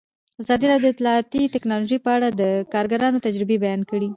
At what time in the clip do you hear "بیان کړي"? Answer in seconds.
3.63-4.09